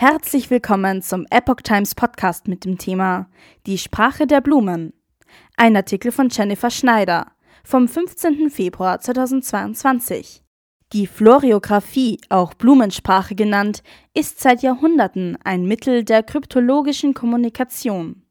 Herzlich 0.00 0.48
willkommen 0.48 1.02
zum 1.02 1.26
Epoch 1.28 1.60
Times 1.62 1.94
Podcast 1.94 2.48
mit 2.48 2.64
dem 2.64 2.78
Thema 2.78 3.28
Die 3.66 3.76
Sprache 3.76 4.26
der 4.26 4.40
Blumen. 4.40 4.94
Ein 5.58 5.76
Artikel 5.76 6.10
von 6.10 6.30
Jennifer 6.30 6.70
Schneider 6.70 7.26
vom 7.64 7.86
15. 7.86 8.48
Februar 8.48 8.98
2022. 8.98 10.42
Die 10.94 11.06
Floriographie, 11.06 12.18
auch 12.30 12.54
Blumensprache 12.54 13.34
genannt, 13.34 13.82
ist 14.14 14.40
seit 14.40 14.62
Jahrhunderten 14.62 15.36
ein 15.44 15.66
Mittel 15.66 16.02
der 16.02 16.22
kryptologischen 16.22 17.12
Kommunikation. 17.12 18.22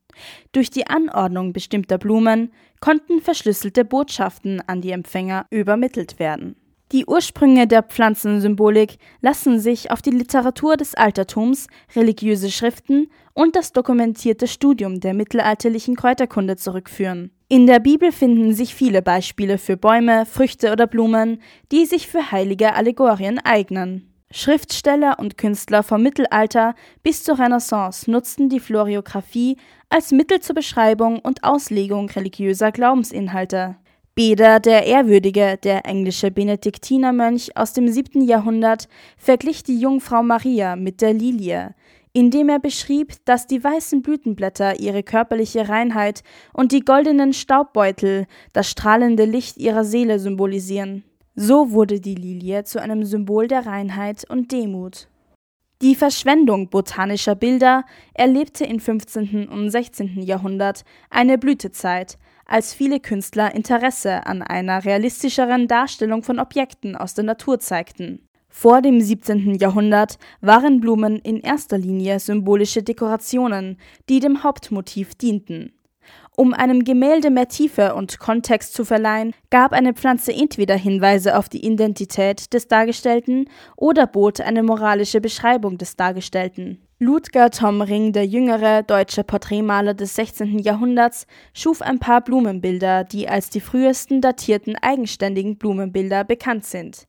Durch 0.51 0.71
die 0.71 0.87
Anordnung 0.87 1.53
bestimmter 1.53 1.99
Blumen 1.99 2.51
konnten 2.79 3.21
verschlüsselte 3.21 3.85
Botschaften 3.85 4.59
an 4.65 4.81
die 4.81 4.89
Empfänger 4.89 5.45
übermittelt 5.51 6.17
werden. 6.17 6.55
Die 6.91 7.05
Ursprünge 7.05 7.67
der 7.67 7.83
Pflanzensymbolik 7.83 8.97
lassen 9.21 9.59
sich 9.59 9.91
auf 9.91 10.01
die 10.01 10.09
Literatur 10.09 10.75
des 10.75 10.95
Altertums, 10.95 11.67
religiöse 11.95 12.49
Schriften 12.49 13.11
und 13.33 13.55
das 13.55 13.73
dokumentierte 13.73 14.47
Studium 14.47 14.99
der 14.99 15.13
mittelalterlichen 15.13 15.95
Kräuterkunde 15.95 16.55
zurückführen. 16.55 17.29
In 17.47 17.67
der 17.67 17.79
Bibel 17.79 18.11
finden 18.11 18.53
sich 18.53 18.73
viele 18.73 19.03
Beispiele 19.03 19.59
für 19.59 19.77
Bäume, 19.77 20.25
Früchte 20.25 20.71
oder 20.71 20.87
Blumen, 20.87 21.41
die 21.71 21.85
sich 21.85 22.07
für 22.07 22.31
heilige 22.31 22.73
Allegorien 22.73 23.37
eignen. 23.37 24.09
Schriftsteller 24.31 25.17
und 25.19 25.37
Künstler 25.37 25.83
vom 25.83 26.01
Mittelalter 26.03 26.75
bis 27.03 27.23
zur 27.23 27.37
Renaissance 27.39 28.09
nutzten 28.09 28.49
die 28.49 28.59
Floriographie 28.59 29.57
als 29.89 30.11
Mittel 30.11 30.39
zur 30.39 30.55
Beschreibung 30.55 31.19
und 31.19 31.43
Auslegung 31.43 32.09
religiöser 32.09 32.71
Glaubensinhalte. 32.71 33.75
Beda 34.15 34.59
der 34.59 34.85
Ehrwürdige, 34.85 35.57
der 35.63 35.85
englische 35.85 36.31
Benediktinermönch 36.31 37.55
aus 37.55 37.73
dem 37.73 37.87
7. 37.87 38.21
Jahrhundert, 38.21 38.89
verglich 39.17 39.63
die 39.63 39.79
Jungfrau 39.79 40.23
Maria 40.23 40.75
mit 40.75 41.01
der 41.01 41.13
Lilie, 41.13 41.73
indem 42.11 42.49
er 42.49 42.59
beschrieb, 42.59 43.13
dass 43.25 43.47
die 43.47 43.63
weißen 43.63 44.01
Blütenblätter 44.01 44.79
ihre 44.79 45.03
körperliche 45.03 45.69
Reinheit 45.69 46.23
und 46.53 46.71
die 46.71 46.81
goldenen 46.81 47.33
Staubbeutel 47.33 48.25
das 48.51 48.69
strahlende 48.69 49.25
Licht 49.25 49.57
ihrer 49.57 49.85
Seele 49.85 50.19
symbolisieren. 50.19 51.03
So 51.35 51.71
wurde 51.71 52.01
die 52.01 52.15
Lilie 52.15 52.65
zu 52.65 52.81
einem 52.81 53.05
Symbol 53.05 53.47
der 53.47 53.65
Reinheit 53.65 54.25
und 54.29 54.51
Demut. 54.51 55.07
Die 55.81 55.95
Verschwendung 55.95 56.69
botanischer 56.69 57.35
Bilder 57.35 57.85
erlebte 58.13 58.65
im 58.65 58.81
15. 58.81 59.47
und 59.47 59.69
16. 59.69 60.21
Jahrhundert 60.23 60.83
eine 61.09 61.37
Blütezeit, 61.37 62.17
als 62.45 62.73
viele 62.73 62.99
Künstler 62.99 63.55
Interesse 63.55 64.25
an 64.25 64.41
einer 64.41 64.83
realistischeren 64.83 65.69
Darstellung 65.69 66.21
von 66.21 66.37
Objekten 66.37 66.97
aus 66.97 67.13
der 67.13 67.23
Natur 67.23 67.59
zeigten. 67.59 68.27
Vor 68.49 68.81
dem 68.81 68.99
17. 68.99 69.55
Jahrhundert 69.55 70.17
waren 70.41 70.81
Blumen 70.81 71.17
in 71.19 71.39
erster 71.39 71.77
Linie 71.77 72.19
symbolische 72.19 72.83
Dekorationen, 72.83 73.77
die 74.09 74.19
dem 74.19 74.43
Hauptmotiv 74.43 75.15
dienten. 75.15 75.71
Um 76.39 76.53
einem 76.53 76.85
Gemälde 76.85 77.31
mehr 77.31 77.49
Tiefe 77.49 77.95
und 77.95 78.17
Kontext 78.17 78.73
zu 78.73 78.85
verleihen, 78.85 79.33
gab 79.49 79.73
eine 79.73 79.93
Pflanze 79.93 80.31
entweder 80.31 80.77
Hinweise 80.77 81.37
auf 81.37 81.49
die 81.49 81.65
Identität 81.65 82.53
des 82.53 82.69
Dargestellten 82.69 83.49
oder 83.75 84.07
bot 84.07 84.39
eine 84.39 84.63
moralische 84.63 85.19
Beschreibung 85.19 85.77
des 85.77 85.97
Dargestellten. 85.97 86.79
Ludger 86.97 87.49
Thomring, 87.49 88.13
der 88.13 88.25
jüngere 88.25 88.83
deutsche 88.83 89.25
Porträtmaler 89.25 89.93
des 89.93 90.15
16. 90.15 90.59
Jahrhunderts, 90.59 91.27
schuf 91.53 91.81
ein 91.81 91.99
paar 91.99 92.21
Blumenbilder, 92.21 93.03
die 93.03 93.27
als 93.27 93.49
die 93.49 93.59
frühesten 93.59 94.21
datierten 94.21 94.77
eigenständigen 94.77 95.57
Blumenbilder 95.57 96.23
bekannt 96.23 96.65
sind. 96.65 97.07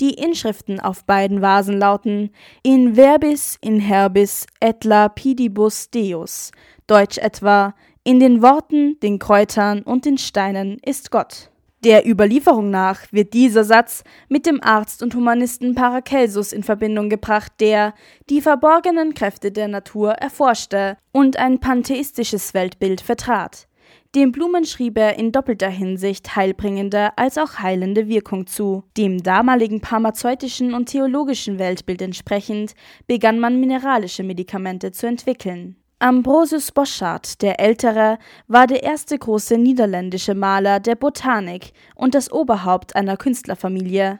Die 0.00 0.14
Inschriften 0.14 0.80
auf 0.80 1.04
beiden 1.04 1.42
Vasen 1.42 1.78
lauten 1.78 2.30
In 2.62 2.94
verbis 2.94 3.58
in 3.60 3.78
herbis 3.78 4.46
et 4.58 4.84
lapidibus 4.84 5.90
Deus, 5.90 6.50
deutsch 6.86 7.18
etwa 7.18 7.74
In 8.02 8.18
den 8.18 8.40
Worten, 8.40 8.98
den 9.00 9.18
Kräutern 9.18 9.82
und 9.82 10.06
den 10.06 10.16
Steinen 10.16 10.78
ist 10.82 11.10
Gott. 11.10 11.50
Der 11.84 12.08
Überlieferung 12.08 12.70
nach 12.70 13.00
wird 13.10 13.34
dieser 13.34 13.62
Satz 13.62 14.04
mit 14.30 14.46
dem 14.46 14.62
Arzt 14.62 15.02
und 15.02 15.14
Humanisten 15.14 15.74
Paracelsus 15.74 16.52
in 16.52 16.62
Verbindung 16.62 17.10
gebracht, 17.10 17.52
der 17.60 17.94
die 18.30 18.40
verborgenen 18.40 19.12
Kräfte 19.12 19.52
der 19.52 19.68
Natur 19.68 20.12
erforschte 20.12 20.96
und 21.12 21.36
ein 21.36 21.60
pantheistisches 21.60 22.54
Weltbild 22.54 23.02
vertrat. 23.02 23.66
Dem 24.14 24.32
Blumen 24.32 24.64
schrieb 24.64 24.96
er 24.96 25.18
in 25.18 25.30
doppelter 25.30 25.68
Hinsicht 25.68 26.34
heilbringende 26.36 27.16
als 27.18 27.36
auch 27.36 27.58
heilende 27.58 28.08
Wirkung 28.08 28.46
zu. 28.46 28.84
Dem 28.96 29.22
damaligen 29.22 29.82
pharmazeutischen 29.82 30.72
und 30.72 30.86
theologischen 30.86 31.58
Weltbild 31.58 32.00
entsprechend 32.00 32.72
begann 33.06 33.38
man 33.38 33.60
mineralische 33.60 34.22
Medikamente 34.22 34.90
zu 34.90 35.06
entwickeln. 35.06 35.76
Ambrosius 36.02 36.72
Bosschaert 36.72 37.42
der 37.42 37.60
Ältere 37.60 38.18
war 38.48 38.66
der 38.66 38.82
erste 38.82 39.18
große 39.18 39.58
niederländische 39.58 40.34
Maler 40.34 40.80
der 40.80 40.94
Botanik 40.94 41.74
und 41.94 42.14
das 42.14 42.32
Oberhaupt 42.32 42.96
einer 42.96 43.18
Künstlerfamilie. 43.18 44.18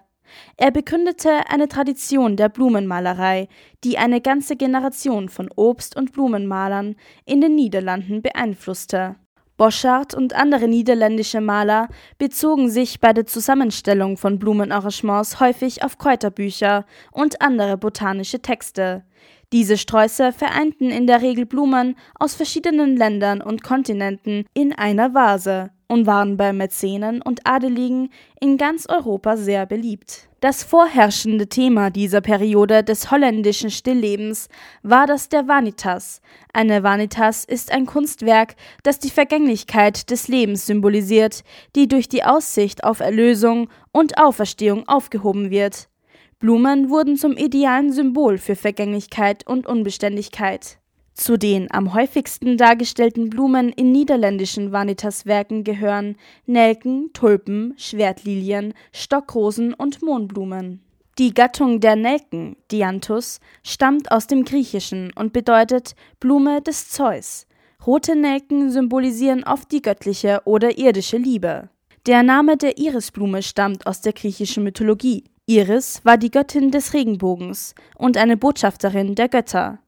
Er 0.58 0.70
begründete 0.72 1.30
eine 1.48 1.68
Tradition 1.68 2.36
der 2.36 2.50
Blumenmalerei, 2.50 3.48
die 3.82 3.96
eine 3.96 4.20
ganze 4.20 4.56
Generation 4.56 5.30
von 5.30 5.48
Obst- 5.56 5.96
und 5.96 6.12
Blumenmalern 6.12 6.96
in 7.24 7.40
den 7.40 7.54
Niederlanden 7.54 8.20
beeinflusste. 8.20 9.16
Bosschaert 9.56 10.12
und 10.12 10.34
andere 10.34 10.68
niederländische 10.68 11.40
Maler 11.40 11.88
bezogen 12.18 12.68
sich 12.68 13.00
bei 13.00 13.14
der 13.14 13.24
Zusammenstellung 13.24 14.18
von 14.18 14.38
Blumenarrangements 14.38 15.40
häufig 15.40 15.82
auf 15.82 15.96
Kräuterbücher 15.96 16.84
und 17.10 17.40
andere 17.40 17.78
botanische 17.78 18.42
Texte. 18.42 19.04
Diese 19.52 19.76
Sträuße 19.76 20.32
vereinten 20.32 20.90
in 20.90 21.08
der 21.08 21.22
Regel 21.22 21.44
Blumen 21.44 21.96
aus 22.16 22.34
verschiedenen 22.34 22.96
Ländern 22.96 23.42
und 23.42 23.64
Kontinenten 23.64 24.44
in 24.54 24.72
einer 24.72 25.12
Vase 25.12 25.70
und 25.88 26.06
waren 26.06 26.36
bei 26.36 26.52
Mäzenen 26.52 27.20
und 27.20 27.40
Adeligen 27.44 28.10
in 28.40 28.58
ganz 28.58 28.86
Europa 28.88 29.36
sehr 29.36 29.66
beliebt. 29.66 30.28
Das 30.40 30.62
vorherrschende 30.62 31.48
Thema 31.48 31.90
dieser 31.90 32.20
Periode 32.20 32.84
des 32.84 33.10
holländischen 33.10 33.72
Stilllebens 33.72 34.48
war 34.84 35.08
das 35.08 35.28
der 35.28 35.48
Vanitas. 35.48 36.22
Eine 36.52 36.84
Vanitas 36.84 37.44
ist 37.44 37.72
ein 37.72 37.86
Kunstwerk, 37.86 38.54
das 38.84 39.00
die 39.00 39.10
Vergänglichkeit 39.10 40.10
des 40.10 40.28
Lebens 40.28 40.64
symbolisiert, 40.64 41.42
die 41.74 41.88
durch 41.88 42.08
die 42.08 42.22
Aussicht 42.22 42.84
auf 42.84 43.00
Erlösung 43.00 43.68
und 43.90 44.16
Auferstehung 44.16 44.86
aufgehoben 44.86 45.50
wird. 45.50 45.89
Blumen 46.40 46.88
wurden 46.88 47.18
zum 47.18 47.36
idealen 47.36 47.92
Symbol 47.92 48.38
für 48.38 48.56
Vergänglichkeit 48.56 49.46
und 49.46 49.66
Unbeständigkeit. 49.66 50.78
Zu 51.12 51.36
den 51.36 51.70
am 51.70 51.92
häufigsten 51.92 52.56
dargestellten 52.56 53.28
Blumen 53.28 53.68
in 53.68 53.92
niederländischen 53.92 54.72
Vanitas-Werken 54.72 55.64
gehören 55.64 56.16
Nelken, 56.46 57.10
Tulpen, 57.12 57.74
Schwertlilien, 57.76 58.72
Stockrosen 58.90 59.74
und 59.74 60.00
Mohnblumen. 60.00 60.80
Die 61.18 61.34
Gattung 61.34 61.80
der 61.80 61.94
Nelken, 61.94 62.56
Dianthus, 62.72 63.40
stammt 63.62 64.10
aus 64.10 64.26
dem 64.26 64.46
Griechischen 64.46 65.12
und 65.14 65.34
bedeutet 65.34 65.94
Blume 66.20 66.62
des 66.62 66.88
Zeus. 66.88 67.46
Rote 67.86 68.16
Nelken 68.16 68.70
symbolisieren 68.70 69.44
oft 69.44 69.70
die 69.72 69.82
göttliche 69.82 70.40
oder 70.46 70.78
irdische 70.78 71.18
Liebe. 71.18 71.68
Der 72.06 72.22
Name 72.22 72.56
der 72.56 72.78
Irisblume 72.78 73.42
stammt 73.42 73.86
aus 73.86 74.00
der 74.00 74.14
griechischen 74.14 74.64
Mythologie. 74.64 75.24
Iris 75.50 76.00
war 76.04 76.16
die 76.16 76.30
Göttin 76.30 76.70
des 76.70 76.94
Regenbogens 76.94 77.74
und 77.96 78.16
eine 78.16 78.36
Botschafterin 78.36 79.16
der 79.16 79.28
Götter. 79.28 79.80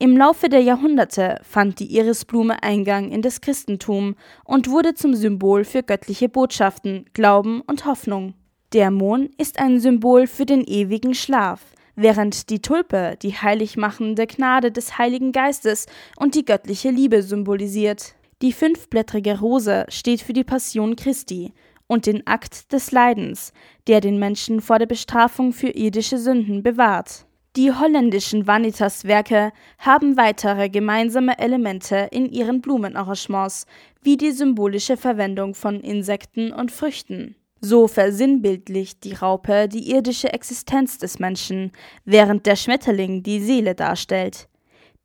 Im 0.00 0.16
Laufe 0.16 0.48
der 0.48 0.62
Jahrhunderte 0.62 1.38
fand 1.44 1.78
die 1.78 1.96
Irisblume 1.96 2.60
Eingang 2.64 3.12
in 3.12 3.22
das 3.22 3.40
Christentum 3.40 4.16
und 4.44 4.68
wurde 4.68 4.94
zum 4.94 5.14
Symbol 5.14 5.62
für 5.64 5.84
göttliche 5.84 6.28
Botschaften, 6.28 7.04
Glauben 7.14 7.60
und 7.68 7.86
Hoffnung. 7.86 8.34
Der 8.72 8.90
Mond 8.90 9.30
ist 9.38 9.60
ein 9.60 9.78
Symbol 9.78 10.26
für 10.26 10.44
den 10.44 10.64
ewigen 10.64 11.14
Schlaf, 11.14 11.60
während 11.94 12.50
die 12.50 12.60
Tulpe 12.60 13.16
die 13.22 13.34
heiligmachende 13.36 14.26
Gnade 14.26 14.72
des 14.72 14.98
Heiligen 14.98 15.30
Geistes 15.30 15.86
und 16.16 16.34
die 16.34 16.44
göttliche 16.44 16.90
Liebe 16.90 17.22
symbolisiert. 17.22 18.16
Die 18.42 18.52
fünfblättrige 18.52 19.38
Rose 19.38 19.86
steht 19.88 20.20
für 20.20 20.32
die 20.32 20.42
Passion 20.42 20.96
Christi 20.96 21.52
und 21.86 22.06
den 22.06 22.26
Akt 22.26 22.72
des 22.72 22.92
Leidens, 22.92 23.52
der 23.86 24.00
den 24.00 24.18
Menschen 24.18 24.60
vor 24.60 24.78
der 24.78 24.86
Bestrafung 24.86 25.52
für 25.52 25.68
irdische 25.68 26.18
Sünden 26.18 26.62
bewahrt. 26.62 27.26
Die 27.56 27.72
holländischen 27.72 28.46
Vanitas-Werke 28.46 29.50
haben 29.78 30.18
weitere 30.18 30.68
gemeinsame 30.68 31.38
Elemente 31.38 32.08
in 32.10 32.30
ihren 32.30 32.60
Blumenarrangements, 32.60 33.66
wie 34.02 34.18
die 34.18 34.32
symbolische 34.32 34.98
Verwendung 34.98 35.54
von 35.54 35.80
Insekten 35.80 36.52
und 36.52 36.70
Früchten. 36.70 37.34
So 37.62 37.88
versinnbildlicht 37.88 39.02
die 39.04 39.14
Raupe 39.14 39.68
die 39.68 39.90
irdische 39.90 40.32
Existenz 40.32 40.98
des 40.98 41.18
Menschen, 41.18 41.72
während 42.04 42.44
der 42.44 42.56
Schmetterling 42.56 43.22
die 43.22 43.40
Seele 43.40 43.74
darstellt. 43.74 44.48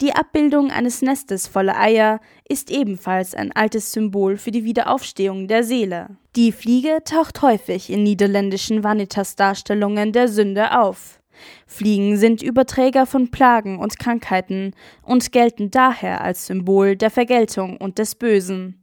Die 0.02 0.16
Abbildung 0.16 0.72
eines 0.72 1.04
Nestes 1.04 1.46
voller 1.46 1.80
Eier 1.80 2.22
ist 2.50 2.72
ebenfalls 2.72 3.36
ein 3.36 3.52
altes 3.52 3.92
Symbol 3.92 4.36
für 4.38 4.50
die 4.50 4.64
Wiederaufstehung 4.64 5.48
der 5.48 5.64
Seele. 5.64 6.18
Die 6.36 6.52
Fliege 6.52 7.04
taucht 7.06 7.44
häufig 7.44 7.92
in 7.92 8.02
niederländischen 8.02 8.84
Vanitas-Darstellungen 8.84 10.12
der 10.12 10.28
Sünde 10.28 10.80
auf. 10.80 11.22
Fliegen 11.68 12.18
sind 12.18 12.42
Überträger 12.42 13.06
von 13.06 13.30
Plagen 13.30 13.78
und 13.78 14.00
Krankheiten 14.00 14.74
und 15.04 15.32
gelten 15.32 15.70
daher 15.70 16.22
als 16.22 16.48
Symbol 16.48 16.96
der 16.96 17.12
Vergeltung 17.12 17.78
und 17.78 18.00
des 18.00 18.16
Bösen. 18.16 18.82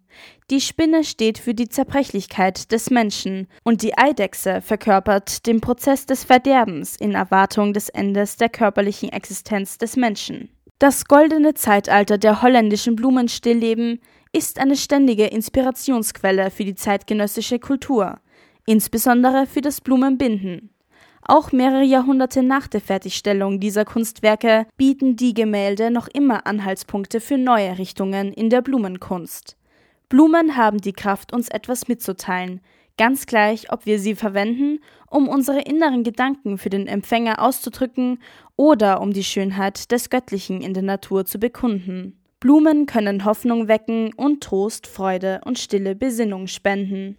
Die 0.51 0.61
Spinne 0.61 1.03
steht 1.03 1.39
für 1.39 1.53
die 1.53 1.69
Zerbrechlichkeit 1.69 2.71
des 2.71 2.91
Menschen 2.91 3.49
und 3.65 3.83
die 3.83 3.99
Eidechse 3.99 4.61
verkörpert 4.61 5.47
den 5.47 5.61
Prozess 5.61 6.07
des 6.07 6.23
Verderbens 6.23 6.95
in 6.95 7.15
Erwartung 7.15 7.73
des 7.73 7.89
Endes 7.89 8.37
der 8.37 8.49
körperlichen 8.49 9.09
Existenz 9.11 9.79
des 9.79 9.97
Menschen. 9.97 10.51
Das 10.79 11.07
goldene 11.07 11.55
Zeitalter 11.55 12.19
der 12.19 12.41
holländischen 12.41 12.95
Blumenstillleben 12.95 13.99
ist 14.33 14.61
eine 14.61 14.77
ständige 14.77 15.27
Inspirationsquelle 15.27 16.53
für 16.53 16.65
die 16.65 16.77
zeitgenössische 16.77 17.59
Kultur, 17.59 18.21
insbesondere 18.65 19.47
für 19.47 19.61
das 19.61 19.81
Blumenbinden. 19.81 20.71
Auch 21.23 21.51
mehrere 21.51 21.83
Jahrhunderte 21.83 22.45
nach 22.45 22.69
der 22.69 22.81
Fertigstellung 22.81 23.59
dieser 23.59 23.85
Kunstwerke 23.85 24.69
bieten 24.77 25.17
die 25.17 25.35
Gemälde 25.35 25.91
noch 25.91 26.07
immer 26.07 26.47
Anhaltspunkte 26.47 27.21
für 27.21 27.39
neue 27.39 27.77
Richtungen 27.77 28.33
in 28.33 28.49
der 28.49 28.63
Blumenkunst. 28.63 29.57
Blumen 30.09 30.57
haben 30.57 30.79
die 30.79 30.93
Kraft, 30.93 31.33
uns 31.33 31.49
etwas 31.49 31.89
mitzuteilen, 31.89 32.61
ganz 32.99 33.25
gleich, 33.25 33.73
ob 33.73 33.87
wir 33.87 33.99
sie 33.99 34.15
verwenden, 34.15 34.81
um 35.09 35.29
unsere 35.29 35.63
inneren 35.63 36.05
Gedanken 36.05 36.59
für 36.59 36.69
den 36.69 36.87
Empfänger 36.87 37.43
auszudrücken 37.43 38.19
oder 38.57 39.01
um 39.01 39.15
die 39.15 39.25
Schönheit 39.25 39.91
des 39.91 40.11
Göttlichen 40.11 40.61
in 40.61 40.75
der 40.75 40.83
Natur 40.83 41.25
zu 41.25 41.39
bekunden. 41.39 42.21
Blumen 42.41 42.87
können 42.87 43.25
Hoffnung 43.25 43.67
wecken 43.67 44.13
und 44.15 44.43
Trost, 44.43 44.87
Freude 44.87 45.41
und 45.45 45.59
stille 45.59 45.97
Besinnung 45.97 46.47
spenden. 46.47 47.17